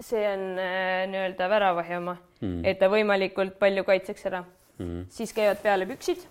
[0.00, 4.44] see on nii-öelda väravahi oma mm., et ta võimalikult palju kaitseks ära
[4.78, 5.10] mm..
[5.10, 6.22] siis käivad peale püksid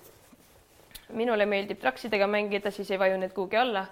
[1.14, 3.86] minule meeldib traksidega mängida, siis ei vaju need kuhugi alla.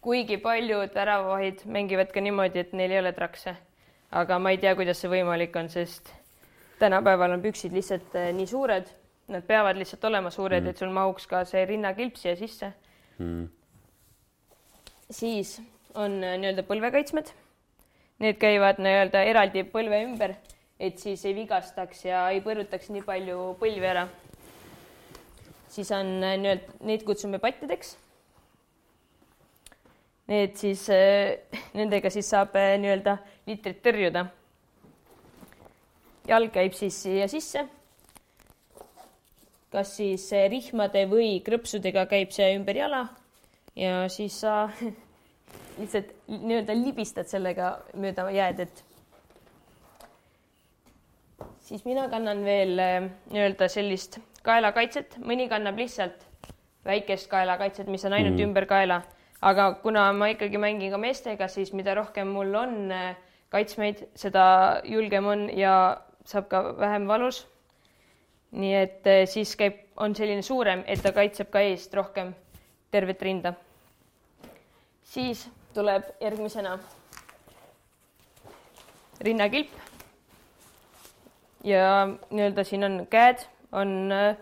[0.00, 3.54] kuigi paljud väravavahid mängivad ka niimoodi, et neil ei ole trakse.
[4.10, 6.12] aga ma ei tea, kuidas see võimalik on, sest
[6.78, 8.88] tänapäeval on püksid lihtsalt eh, nii suured,
[9.28, 12.72] nad peavad lihtsalt olema suured mm., et sul mahuks ka see rinnakilp siia sisse
[13.18, 13.46] mm..
[15.10, 15.60] siis
[15.94, 17.34] on eh, nii-öelda põlvekaitsmed.
[18.20, 20.34] Need käivad nii-öelda eraldi põlve ümber,
[20.76, 24.08] et siis ei vigastaks ja ei põrutaks nii palju põlvi ära
[25.70, 27.94] siis on äh, nii-öelda, neid kutsume pattideks.
[30.30, 31.38] Need siis, äh,
[31.78, 34.26] nendega siis saab äh, nii-öelda liitrit tõrjuda.
[36.28, 37.68] jalg käib siis siia sisse.
[39.70, 43.04] kas siis rihmade või krõpsudega käib see ümber jala
[43.78, 44.64] ja siis sa
[45.78, 48.84] lihtsalt nii-öelda libistad sellega mööda jäädet
[51.70, 52.74] siis mina kannan veel
[53.30, 56.26] nii-öelda sellist kaelakaitset, mõni kannab lihtsalt
[56.84, 58.48] väikest kaelakaitset, mis on ainult mm.
[58.48, 59.02] ümber kaela,
[59.42, 63.12] aga kuna ma ikkagi mängin ka meestega, siis mida rohkem mul on äh,
[63.52, 64.44] kaitsmeid, seda
[64.88, 65.74] julgem on ja
[66.26, 67.44] saab ka vähem valus.
[68.50, 72.34] nii et äh, siis käib, on selline suurem, et ta kaitseb ka eest rohkem
[72.90, 73.54] tervet rinda.
[75.04, 76.78] siis tuleb järgmisena
[79.20, 79.68] rinnakilp.
[81.64, 84.36] ja nii-öelda siin on käed on äh,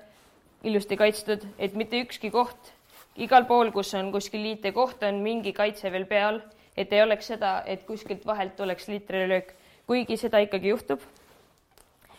[0.62, 2.73] ilusti kaitstud, et mitte ükski koht,
[3.17, 6.41] igal pool, kus on kuskil liitekoht, on mingi kaitse veel peal,
[6.77, 9.53] et ei oleks seda, et kuskilt vahelt tuleks liitrilöök,
[9.87, 11.01] kuigi seda ikkagi juhtub.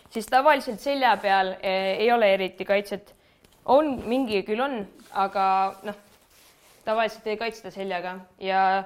[0.10, 3.16] siis tavaliselt selja peal äh, ei ole eriti kaitset.
[3.66, 5.96] on, mingi küll on, aga noh,
[6.86, 8.84] tavaliselt ei kaitsta seljaga ja,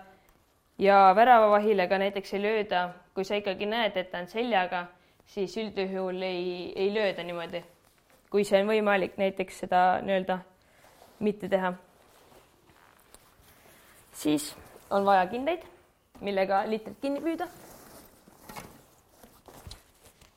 [0.83, 4.87] ja väravavahile ka näiteks ei lööda, kui sa ikkagi näed, et ta on seljaga,
[5.25, 7.63] siis üldjuhul ei, ei lööda niimoodi
[8.33, 10.39] kui see on võimalik näiteks seda nii-öelda
[11.21, 11.69] mitte teha.
[14.13, 14.47] siis
[14.89, 15.61] on vaja kindaid,
[16.21, 17.45] millega litrit kinni püüda.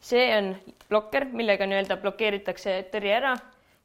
[0.01, 0.51] see on
[0.91, 3.33] blokker, millega nii-öelda blokeeritakse tõrje ära,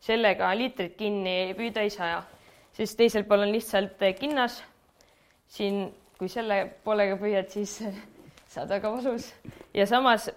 [0.04, 2.20] sellega litrit kinni püüda ei saa,
[2.76, 4.60] sest teisel pool on lihtsalt kinnas.
[5.48, 5.86] siin,
[6.22, 7.80] kui selle poolega püüad, siis
[8.54, 9.32] saad väga valus
[9.74, 10.28] ja samas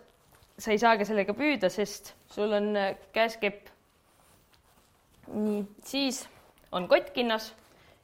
[0.56, 3.68] sa ei saa ka sellega püüda, sest sul on äh, käes kepp.
[5.34, 6.22] nii, siis
[6.72, 7.50] on kottkinnas,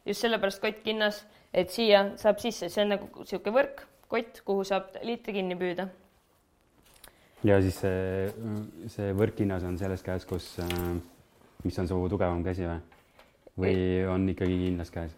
[0.05, 1.23] just sellepärast kottkinnas,
[1.55, 5.89] et siia saab sisse, see on nagu niisugune võrk, kott, kuhu saab liitri kinni püüda.
[7.49, 8.29] ja siis see,
[8.93, 10.77] see võrkkinnas on selles käes, kus, äh,
[11.65, 12.81] mis on su tugevam käsi või?
[13.61, 15.17] või on ikkagi kindlas käes?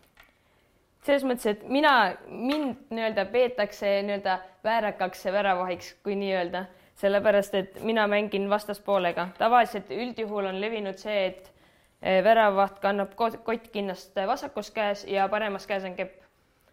[1.02, 6.66] Selles mõttes, et mina, mind nii-öelda peetakse nii-öelda väärakaks väravahiks, kui nii-öelda
[7.02, 9.28] sellepärast et mina mängin vastaspoolega.
[9.38, 11.52] tavaliselt üldjuhul on levinud see, et
[12.02, 16.20] eh, väravaht kannab kottkinnast vasakus käes ja paremas käes on kepp.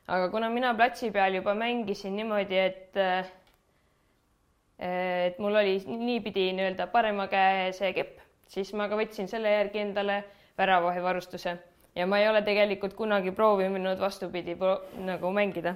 [0.07, 3.31] aga kuna mina platsi peal juba mängisin niimoodi, et eh,
[4.79, 9.81] et mul oli niipidi nii-öelda parema käe see kepp, siis ma ka võtsin selle järgi
[9.81, 10.23] endale
[10.57, 11.57] väravahi varustuse
[11.99, 15.75] ja ma ei ole tegelikult kunagi proovinud vastupidi pro nagu mängida.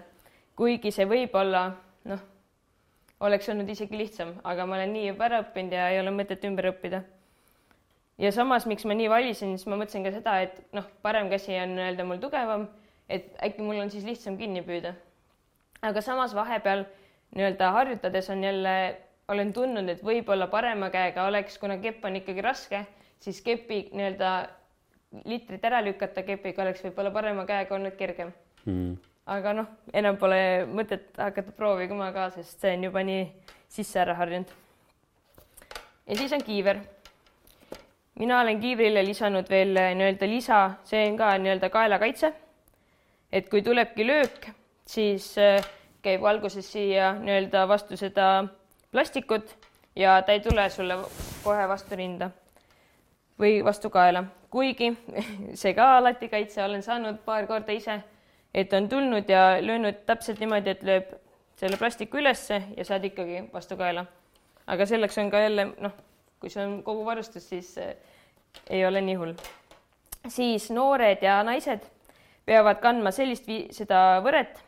[0.56, 1.72] kuigi see võib olla
[2.08, 2.30] noh
[3.24, 6.44] oleks olnud isegi lihtsam, aga ma olen nii juba ära õppinud ja ei ole mõtet
[6.48, 7.04] ümber õppida.
[8.18, 11.56] ja samas, miks ma nii valisin, siis ma mõtlesin ka seda, et noh, parem käsi
[11.60, 12.68] on nii-öelda mul tugevam,
[13.10, 14.94] et äkki mul on siis lihtsam kinni püüda.
[15.82, 16.86] aga samas vahepeal
[17.36, 18.76] nii-öelda harjutades on jälle,
[19.28, 22.86] olen tundnud, et võib-olla parema käega oleks, kuna kepp on ikkagi raske,
[23.24, 24.34] siis kepi nii-öelda
[25.26, 28.32] litrit ära lükata kepiga oleks võib-olla parema käega olnud kergem
[28.66, 28.96] mm..
[29.36, 33.28] aga noh, enam pole mõtet hakata proovima ka, sest see on juba nii
[33.74, 34.50] sisse ära harjunud.
[36.08, 36.82] ja siis on kiiver.
[38.20, 42.34] mina olen kiivrile lisanud veel nii-öelda lisa, see on ka nii-öelda kaelakaitse.
[43.32, 44.50] et kui tulebki löök,
[44.86, 45.62] siis äh,
[46.02, 48.48] käib alguses siia nii-öelda vastu seda
[48.92, 49.56] plastikut
[49.96, 50.98] ja ta ei tule sulle
[51.44, 52.30] kohe vastu rinda
[53.40, 54.92] või vastu kaela kuigi
[55.62, 58.00] see ka alati kaitse, olen saanud paar korda ise,
[58.54, 61.14] et on tulnud ja löönud täpselt niimoodi, et lööb
[61.58, 64.06] selle plastiku ülesse ja saad ikkagi vastu kaela.
[64.68, 65.96] aga selleks on ka jälle noh,
[66.40, 67.96] kui see on kogu varustus, siis äh,
[68.70, 69.34] ei ole nii hull.
[70.28, 71.90] siis noored ja naised
[72.46, 74.62] peavad kandma sellist vii-, seda võret,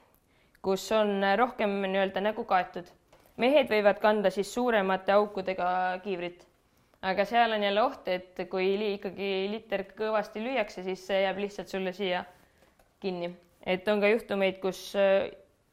[0.66, 2.90] kus on rohkem nii-öelda nägu kaetud.
[3.38, 6.48] mehed võivad kanda siis suuremate aukudega kiivrit
[7.06, 11.40] aga seal on jälle oht, et kui li ikkagi liter kõvasti lüüakse, siis see jääb
[11.44, 12.24] lihtsalt sulle siia
[13.04, 13.32] kinni.
[13.66, 15.30] et on ka juhtumeid, kus äh,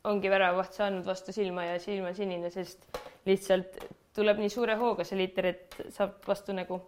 [0.09, 2.87] ongi väravavaht saanud vastu silma ja silm on sinine, sest
[3.29, 3.85] lihtsalt
[4.17, 6.81] tuleb nii suure hooga see liter, et saab vastu nägu.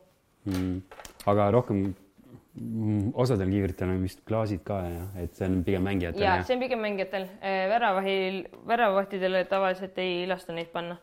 [0.44, 0.82] Mm..
[1.30, 6.24] aga rohkem mm, osadel kiivritel on vist klaasid ka jah, et see on pigem mängijatel.
[6.26, 10.98] ja see on pigem mängijatel, äh, väravahil, väravavahtidele tavaliselt ei lasta neid panna.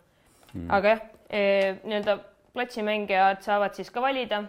[0.51, 0.67] Mm..
[0.77, 2.19] aga jah, äh, nii-öelda
[2.53, 4.43] platsimängijad saavad siis ka valida.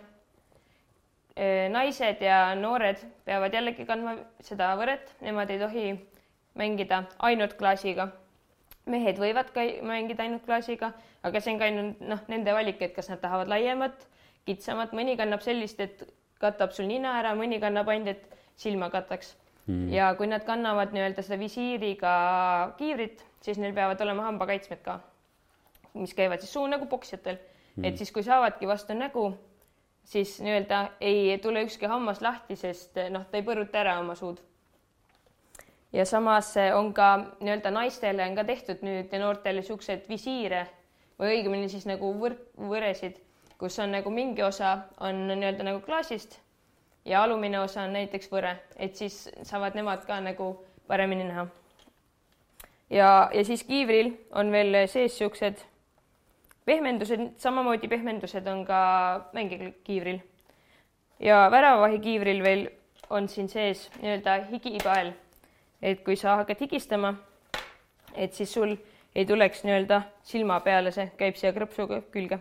[1.73, 5.85] naised ja noored peavad jällegi kandma seda võret, nemad ei tohi
[6.61, 8.09] mängida ainult klaasiga.
[8.87, 12.95] mehed võivad ka mängida ainult klaasiga, aga see on ka ainult noh, nende valik, et
[12.95, 14.07] kas nad tahavad laiemat,
[14.45, 16.03] kitsamat, mõni kannab sellist, et
[16.43, 19.37] katab sul nina ära, mõni kannab ainult, et silma kataks
[19.67, 19.89] mm..
[19.95, 22.13] ja kui nad kannavad nii-öelda seda visiiriga
[22.77, 24.99] kiivrit, siis neil peavad olema hambakaitsmed ka,
[25.95, 27.39] mis käivad siis suu nagu poksjatel
[27.77, 27.85] mm..
[27.85, 29.33] et siis, kui saavadki vastu nägu,
[30.05, 34.41] siis nii-öelda ei tule ükski hammas lahti, sest noh, ta ei põruta ära oma suud.
[35.93, 37.09] ja samas on ka
[37.41, 40.67] nii-öelda naistele on ka tehtud nüüd noortele niisuguseid visiire
[41.21, 43.19] või õigemini siis nagu võrk, võresid,
[43.59, 46.41] kus on nagu mingi osa on nii-öelda nagu klaasist
[47.05, 50.55] ja alumine osa on näiteks võre, et siis saavad nemad ka nagu
[50.87, 51.47] paremini näha.
[52.91, 55.63] ja, ja siis kiivril on veel sees niisugused
[56.65, 58.83] pehmendused, samamoodi pehmendused on ka
[59.33, 60.21] mängikiivril.
[61.21, 62.71] ja väravavahikiivril veel
[63.11, 65.13] on siin sees nii-öelda higipael.
[65.83, 67.15] et kui sa hakkad higistama,
[68.15, 68.77] et siis sul
[69.15, 72.39] ei tuleks nii-öelda silma peale, see käib siia krõpsuga külge.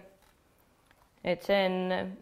[1.24, 2.18] et see on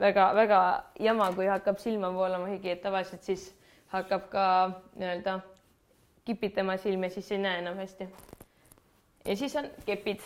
[0.00, 0.60] väga-väga
[1.00, 3.50] jama, kui hakkab silma voolama higi, et tavaliselt siis
[3.92, 4.46] hakkab ka
[4.96, 5.40] nii-öelda
[6.24, 8.08] kipitama silme, siis ei näe enam hästi.
[9.24, 10.24] ja siis on kepid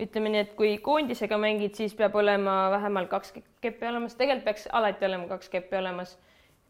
[0.00, 3.32] ütleme nii, et kui koondisega mängid, siis peab olema vähemalt kaks
[3.64, 6.16] keppi olemas, tegelikult peaks alati olema kaks keppi olemas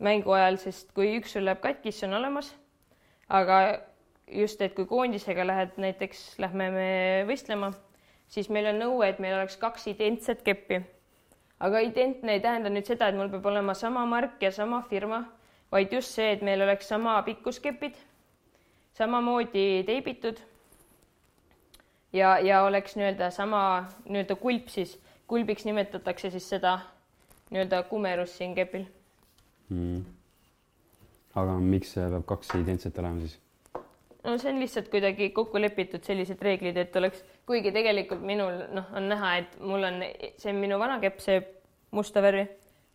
[0.03, 2.55] mängu ajal, sest kui üks sul läheb katki, siis on olemas.
[3.29, 3.61] aga
[4.31, 6.91] just, et kui koondisega lähed, näiteks lähme me
[7.27, 7.73] võistlema,
[8.31, 10.83] siis meil on nõue, et meil oleks kaks identset keppi.
[11.61, 15.25] aga identne ei tähenda nüüd seda, et mul peab olema sama mark ja sama firma,
[15.73, 17.97] vaid just see, et meil oleks sama pikkuskepid,
[18.95, 20.39] samamoodi teibitud
[22.13, 23.63] ja, ja oleks nii-öelda sama
[24.05, 26.79] nii-öelda kulp siis, kulbiks nimetatakse siis seda
[27.51, 28.85] nii-öelda kumerust siin kepil
[29.69, 30.05] mm..
[31.35, 33.39] aga miks peab kaks identset olema siis?
[34.27, 38.91] no see on lihtsalt kuidagi kokku lepitud sellised reeglid, et oleks, kuigi tegelikult minul noh,
[38.99, 40.03] on näha, et mul on,
[40.39, 41.41] see on minu vana kepp, see
[41.95, 42.47] musta värvi,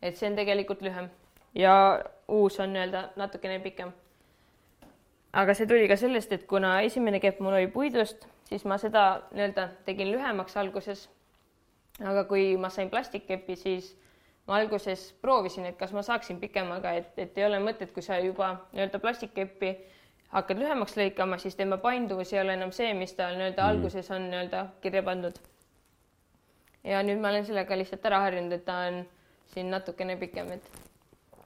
[0.01, 1.07] et see on tegelikult lühem
[1.55, 1.73] ja
[2.27, 3.91] uus on nii-öelda natukene pikem.
[5.33, 9.21] aga see tuli ka sellest, et kuna esimene kepp mul oli puidust siis ma seda
[9.31, 11.09] nii-öelda tegin lühemaks alguses.
[12.03, 13.91] aga kui ma sain plastikkepi, siis
[14.47, 18.17] ma alguses proovisin, et kas ma saaksin pikemaga, et, et ei ole mõtet, kui sa
[18.19, 19.71] juba nii-öelda plastikkeppi
[20.31, 23.69] hakkad lühemaks lõikama, siis tema painduvus ei ole enam see, mis tal nii-öelda mm.
[23.69, 25.39] alguses on nii-öelda kirja pandud.
[26.83, 29.01] ja nüüd ma olen sellega lihtsalt ära harjunud, et ta on
[29.53, 30.71] siin natukene pikem, et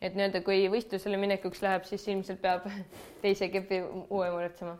[0.02, 2.66] et nii-öelda kui võistlusele minekuks läheb, siis ilmselt peab
[3.24, 4.78] teise kepi uue muretsema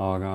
[0.00, 0.32] aga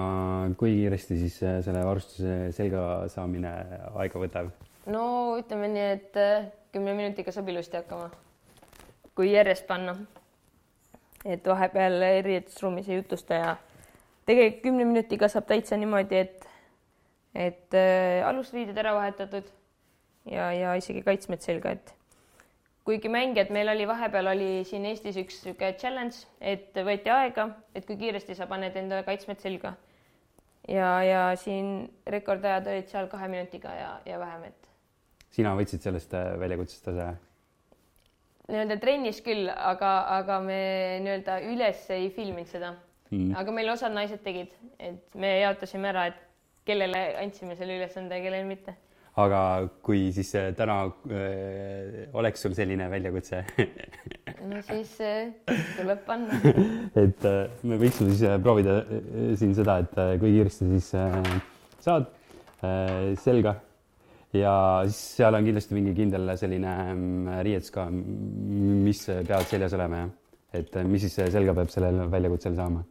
[0.59, 3.51] kui kiiresti siis äh, selle varustuse selga saamine
[3.95, 4.51] aega võtab?
[4.91, 5.05] no
[5.39, 8.11] ütleme nii, et äh, kümne minutiga saab ilusti hakkama,
[9.17, 9.95] kui järjest panna.
[11.25, 13.55] et vahepeal riietusruumis ei jutusta ja
[14.29, 16.47] tegelikult kümne minutiga saab täitsa niimoodi, et,
[17.33, 19.49] et äh, alusriided ära vahetatud
[20.29, 21.93] ja, ja isegi kaitsmed selga, et
[22.85, 27.85] kuigi mängijad, meil oli vahepeal oli siin Eestis üks niisugune challenge, et võeti aega, et
[27.87, 29.73] kui kiiresti sa paned enda kaitsmed selga.
[30.69, 34.69] ja, ja siin rekordajad olid seal kahe minutiga ja, ja vähem, et.
[35.33, 37.13] sina võtsid sellest äh, väljakutsest osa?
[38.45, 40.61] nii-öelda trennis küll, aga, aga me
[41.01, 42.75] nii-öelda üles ei filminud seda
[43.09, 43.33] mm..
[43.41, 46.21] aga meil osad naised tegid, et me jaotasime ära, et
[46.65, 48.77] kellele andsime selle ülesande ja kellele mitte
[49.15, 49.41] aga
[49.85, 53.43] kui siis äh, täna äh, oleks sul selline väljakutse?
[54.45, 55.31] No siis äh,
[55.77, 56.37] tuleb panna.
[57.03, 57.23] Et
[57.65, 58.75] me võiksime siis proovida
[59.39, 60.91] siin seda, et kui kiiresti siis
[61.81, 62.11] saad
[63.23, 63.55] selga.
[64.35, 64.53] Ja
[64.85, 70.11] siis seal on kindlasti mingi kindel selline äh, riietus ka, mis peavad seljas olema ja
[70.61, 72.83] et mis siis selga peab sellel väljakutsel saama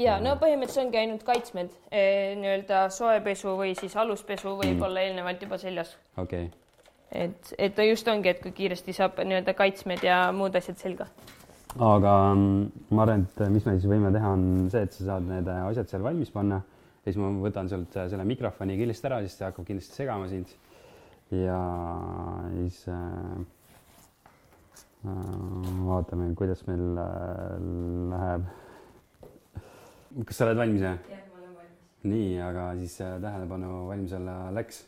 [0.00, 5.00] ja no põhimõtteliselt ongi ainult kaitsmed eh, nii-öelda soepesu või siis aluspesu võib mm.
[5.02, 5.96] eelnevalt juba seljas.
[6.16, 7.24] okei okay..
[7.24, 11.08] et, et ta just ongi, et kui kiiresti saab nii-öelda kaitsmed ja muud asjad selga.
[11.78, 15.28] aga mm, ma arvan, et mis me siis võime teha, on see, et sa saad
[15.30, 19.36] need asjad seal valmis panna ja siis ma võtan sult selle mikrofoni killist ära, siis
[19.38, 20.52] ta hakkab kindlasti segama sind.
[21.30, 21.58] ja
[22.52, 23.40] siis äh,
[25.06, 27.58] äh vaatame, kuidas meil äh,
[28.12, 28.46] läheb
[30.24, 30.80] kas sa oled valmis?
[30.80, 30.96] jah,
[31.28, 32.04] ma olen valmis.
[32.08, 34.86] nii, aga siis äh, tähelepanu valmis olla läks.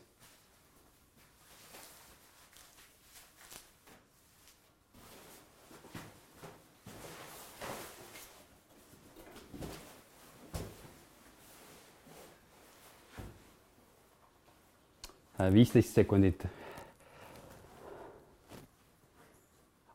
[15.38, 16.48] Äh, viisteist sekundit.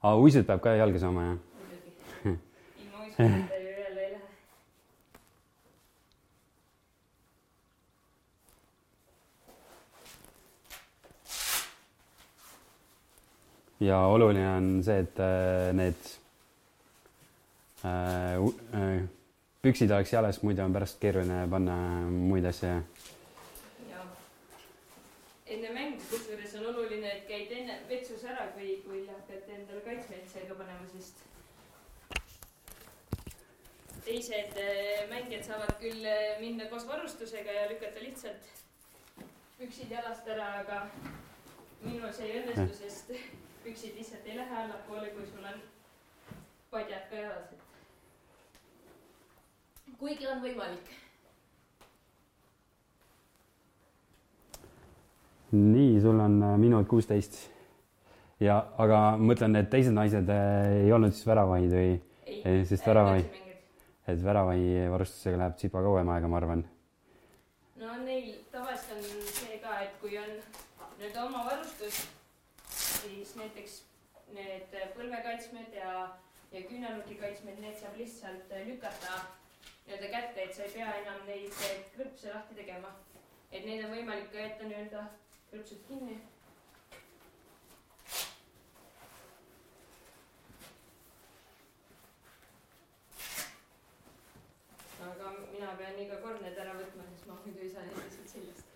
[0.04, 1.41] aa, uisud peab ka jalga saama, jah?
[2.30, 3.60] ilma uisudeta
[13.86, 16.08] ja oluline on see, et äh, need
[17.86, 18.36] äh,
[18.80, 19.02] äh,
[19.63, 21.76] püksid oleks jalas, muidu on pärast keeruline panna
[22.12, 22.80] muid asju.
[25.54, 30.26] enne mängu kusjuures on oluline, et käid enne vetsus ära, kui, kui hakkad endale kaitsmeid
[30.32, 31.22] selga panema, sest
[34.04, 34.58] teised
[35.12, 36.08] mängijad saavad küll
[36.41, 38.50] minna koos varustusega ja lükata lihtsalt
[39.60, 40.82] püksid jalast ära, aga
[41.84, 43.13] minul see ei õnnestu, sest
[43.63, 45.62] püksid lihtsalt ei lähe allapoole, kui sul on
[46.71, 47.62] padjad ka jalas, et
[49.99, 50.91] kuigi on võimalik.
[55.54, 57.36] nii, sul on äh, minut kuusteist
[58.41, 61.91] ja, aga mõtlen, et teised naised äh, ei olnud siis väravahid või?
[62.26, 63.21] ei, sest väravahi,
[64.10, 66.65] et väravahi varustusega läheb tsipa kauem aega, ma arvan.
[67.84, 72.02] no neil tavaliselt on see ka, et kui on nii-öelda oma varustus
[73.04, 73.80] siis näiteks
[74.34, 75.94] need põlvekaitsmed ja,
[76.52, 79.18] ja küünarnuki kaitsmed, need saab lihtsalt lükata
[79.88, 81.63] nii-öelda kätte, et sa ei pea enam neid
[81.96, 82.94] krõpse lahti tegema.
[83.52, 85.04] et neid on võimalik ka jätta nii-öelda
[85.52, 86.22] krõpsud kinni.
[95.04, 98.38] aga mina pean iga kord need ära võtma, sest ma muidu ei saa neid lihtsalt
[98.38, 98.70] seljast.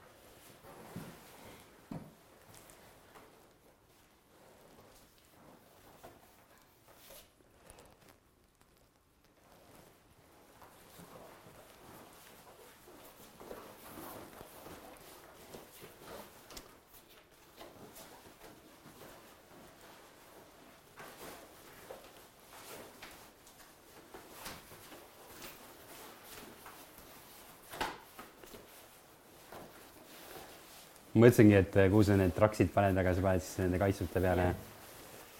[31.21, 34.45] Mõtlesingi, et kuhu sa need traksid paned, aga sa paned siis nende kaitsmete peale.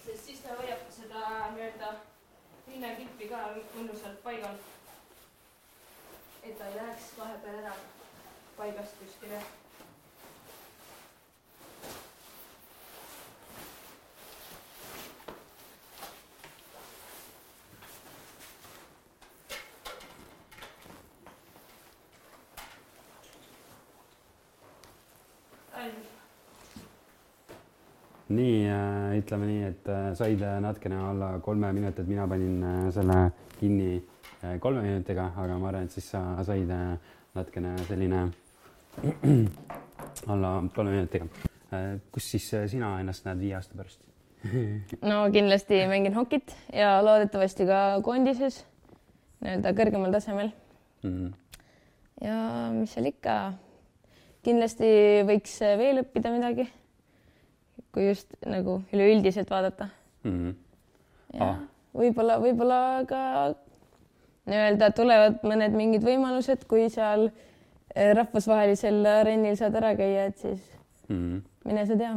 [0.06, 1.22] sest siis ta hoiab seda
[1.54, 1.92] nii-öelda
[2.70, 3.44] rinnakippi ka
[3.76, 4.58] mõnusalt paigal.
[6.42, 7.78] et ta ei läheks vahepeal ära
[8.58, 9.40] paigast kuskile
[28.28, 33.18] nii äh,, ütleme nii, et äh, said natukene alla kolme minutit, mina panin äh, selle
[33.60, 33.96] kinni
[34.42, 36.96] äh, kolme minutiga, aga ma arvan, et siis sa said äh,
[37.36, 38.24] natukene selline
[40.32, 41.28] alla kolme minutiga
[41.72, 41.98] äh,.
[42.12, 44.02] kus siis äh, sina ennast näed viie aasta pärast?
[45.10, 48.62] no kindlasti mängin hokit ja loodetavasti ka koondises
[49.42, 50.50] nii-öelda kõrgemal tasemel
[51.02, 51.12] mm.
[51.12, 51.30] -hmm.
[52.26, 52.38] ja
[52.74, 53.36] mis seal ikka,
[54.46, 54.90] kindlasti
[55.28, 56.66] võiks veel õppida midagi,
[57.94, 59.90] kui just nagu üleüldiselt vaadata
[60.30, 60.54] mm.
[61.32, 61.42] -hmm.
[61.42, 61.58] ah.
[61.94, 63.22] võib-olla, võib-olla ka
[64.48, 70.64] nii-öelda tulevad mõned mingid võimalused, kui seal eh, rahvusvahelisel areenil saad ära käia, et siis
[71.08, 71.42] mm -hmm.
[71.64, 72.16] mine sa tea.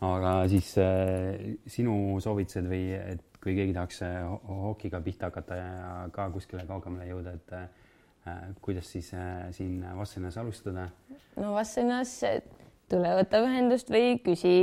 [0.00, 4.00] aga siis äh, sinu soovitused või et kui keegi tahaks
[4.48, 7.68] hokiga pihta hakata ja ka kuskile kaugemale jõuda, et äh,
[8.60, 10.88] kuidas siis äh, siin Vastselinas alustada?
[11.36, 12.24] no Vastselinas
[12.88, 14.54] tule võta ühendust või küsi,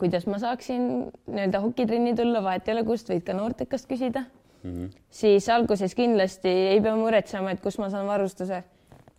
[0.00, 0.84] kuidas ma saaksin
[1.28, 4.24] nii-öelda hokitrenni tulla, vahet ei ole, kust võid ka noortekast küsida
[4.62, 4.90] mm, -hmm.
[5.10, 8.62] siis alguses kindlasti ei pea muretsema, et kus ma saan varustuse.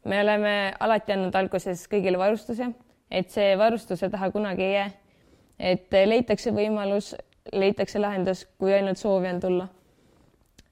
[0.06, 2.72] me oleme alati andnud alguses kõigile varustuse,
[3.12, 4.92] et see varustuse taha kunagi ei jää.
[5.60, 7.16] et leitakse võimalus,
[7.54, 9.68] leitakse lahendus, kui ainult soovi on tulla.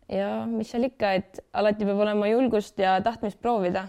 [0.10, 3.88] ja mis seal ikka, et alati peab olema julgust ja tahtmist proovida.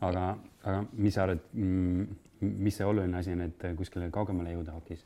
[0.00, 2.06] aga, aga mis sa arvad, mm,
[2.40, 5.04] mis see oluline asi on, et kuskile kaugemale jõuda hokis?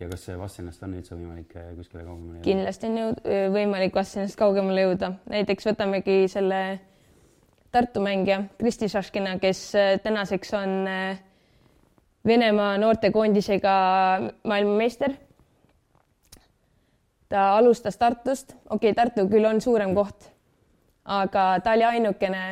[0.00, 2.46] ja kas Vastsennast on üldse võimalik äh, kuskile kaugemale jõuda?
[2.46, 3.24] kindlasti on jõud,
[3.56, 6.62] võimalik Vastsennast kaugemale jõuda, näiteks võtamegi selle
[7.70, 11.20] Tartu mängija Kristi Šaškina, kes äh, tänaseks on äh,
[12.26, 13.74] Venemaa noortekoondisega
[14.44, 15.12] maailmameister.
[17.28, 20.32] ta alustas Tartust, okei okay,, Tartu küll on suurem koht,
[21.04, 22.42] aga ta oli ainukene,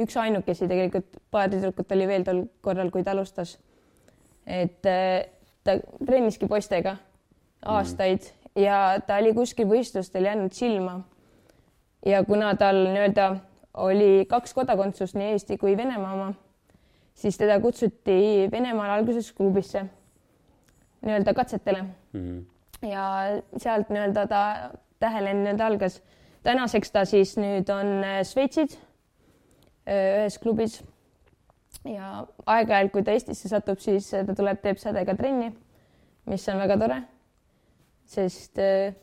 [0.00, 3.58] üks ainukesi tegelikult, paar tüdrukut oli veel tol korral, kui ta alustas.
[4.46, 5.76] et ta
[6.06, 6.96] trenniski poistega
[7.62, 8.62] aastaid mm.
[8.62, 11.00] ja ta oli kuskil võistlustel jäänud silma.
[12.06, 13.28] ja kuna tal nii-öelda
[13.74, 16.32] oli kaks kodakondsust, nii Eesti kui Venemaa oma,
[17.14, 19.84] siis teda kutsuti Venemaal alguses klubisse
[21.02, 22.44] nii-öelda katsetele mm.
[22.88, 23.04] ja
[23.56, 24.42] sealt nii-öelda ta
[25.00, 26.02] tähelend nii-öelda algas.
[26.42, 28.78] tänaseks ta siis nüüd on Šveitsis
[29.86, 30.80] ühes klubis
[31.88, 35.50] ja aeg-ajalt, kui ta Eestisse satub, siis ta tuleb, teeb sädega trenni,
[36.30, 37.00] mis on väga tore.
[38.12, 38.94] sest eh,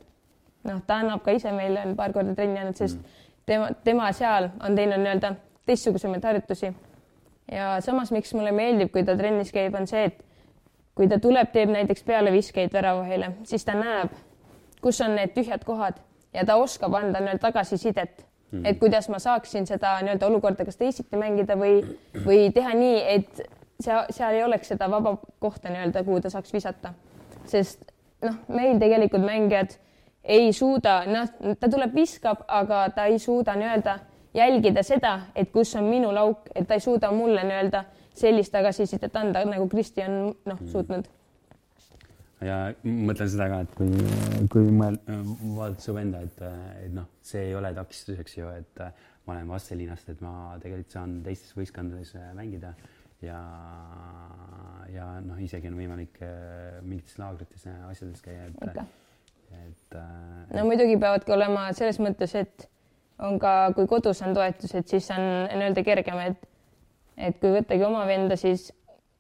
[0.68, 3.26] noh, ta annab ka ise meile on paar korda trenni andnud, sest mm.
[3.50, 5.34] tema, tema seal on teinud nii-öelda
[5.66, 6.74] teistsugusemaid harjutusi.
[7.52, 10.24] ja samas, miks mulle meeldib, kui ta trennis käib, on see, et
[10.96, 14.14] kui ta tuleb, teeb näiteks pealeviskeid väravahile, siis ta näeb,
[14.82, 16.00] kus on need tühjad kohad
[16.34, 18.68] ja ta oskab anda nii-öelda tagasisidet Mm -hmm.
[18.68, 21.84] et kuidas ma saaksin seda nii-öelda olukorda kas teisiti mängida või,
[22.26, 23.42] või teha nii, et
[23.84, 26.94] seal, seal ei oleks seda vaba kohta nii-öelda, kuhu ta saaks visata.
[27.46, 27.92] sest
[28.22, 29.78] noh, meil tegelikult mängijad
[30.24, 34.00] ei suuda, noh, ta tuleb, viskab, aga ta ei suuda nii-öelda
[34.34, 37.84] jälgida seda, et kus on minu lauk, et ta ei suuda mulle nii-öelda
[38.14, 40.68] sellist tagasisidet anda, nagu Kristi on noh, mhm.
[40.68, 41.08] suutnud
[42.46, 43.90] ja mõtlen seda ka, et kui,
[44.52, 45.20] kui mõelda,
[45.58, 46.40] vaadata su venda, et,
[46.86, 48.84] et noh, see ei ole takistuseks ju, et
[49.26, 52.74] ma olen Vastseliinast, et ma tegelikult saan teistes võistkondades mängida
[53.26, 53.40] ja,
[54.94, 58.88] ja noh, isegi on võimalik äh, mingites laagrites ja asjades käia, et okay.,
[59.60, 59.98] et.
[59.98, 62.70] Äh, no muidugi peavadki olema selles mõttes, et
[63.20, 66.46] on ka, kui kodus on toetused, siis on nii-öelda kergem, et
[67.20, 68.70] et kui võttagi oma venda, siis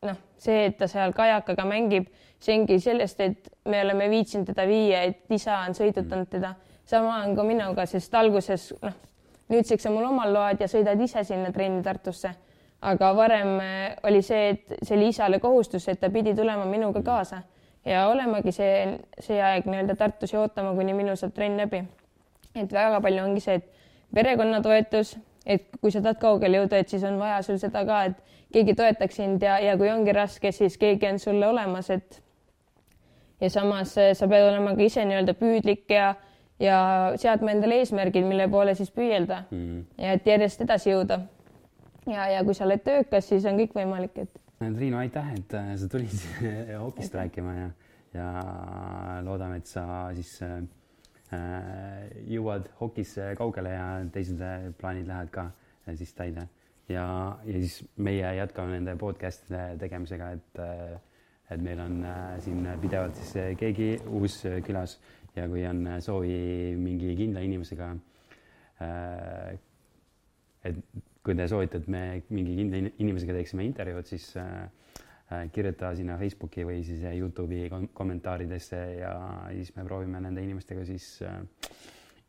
[0.05, 2.07] noh, see, et ta seal kajakaga mängib,
[2.39, 6.55] see ongi sellest, et me oleme viitsinud teda viia, et isa on sõidutanud teda.
[6.89, 8.95] sama on ka minuga, sest alguses noh,
[9.49, 12.31] nüüdseks on mul omal load ja sõidad ise sinna trenni Tartusse.
[12.81, 17.01] aga varem eh, oli see, et see oli isale kohustus, et ta pidi tulema minuga
[17.03, 17.41] kaasa
[17.85, 21.83] ja olemegi see, see aeg nii-öelda Tartus ja ootama, kuni minu saab trenn läbi.
[22.55, 23.67] et väga palju ongi see, et
[24.15, 28.03] perekonna toetus, et kui sa tahad kaugele jõuda, et siis on vaja sul seda ka,
[28.09, 28.17] et
[28.53, 32.21] keegi toetaks sind ja, ja kui ongi raske, siis keegi on sulle olemas, et
[33.41, 36.13] ja samas eh, sa pead olema ka ise nii-öelda püüdlik ja,
[36.61, 36.79] ja
[37.19, 39.83] seadma endale eesmärgid, mille poole siis püüelda mm.
[40.01, 41.21] ja et järjest edasi jõuda.
[42.09, 44.41] ja, ja kui sa oled töökas, siis on kõik võimalik, et.
[44.59, 46.15] Triinu, aitäh, et äh, sa tulid
[46.83, 47.69] hokist rääkima ja,
[48.17, 48.33] ja
[49.23, 49.85] loodame, et sa
[50.17, 50.59] siis äh,
[52.29, 54.41] jõuad hokis kaugele ja teised
[54.79, 55.59] plaanid lähevad ka äh,
[55.95, 56.47] siis täide.
[56.89, 60.61] Ja, ja siis meie jätkame nende podcast'ide tegemisega, et,
[61.53, 64.97] et meil on äh, siin pidevalt siis äh, keegi uus äh, külas
[65.35, 67.91] ja kui on soovi mingi kindla inimesega,
[70.65, 70.87] et
[71.23, 72.01] kui te soovite, et me
[72.33, 74.25] mingi kindla inimesega teeksime intervjuud, siis
[75.31, 79.13] Äh, kirjuta sinna Facebooki või siis äh, Youtube'i kommentaaridesse ja
[79.53, 81.37] siis me proovime nende inimestega siis äh,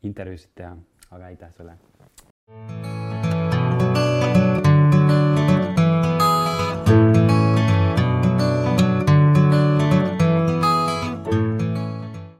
[0.05, 0.77] intervjuusid teha.
[1.11, 2.90] aga aitäh sulle.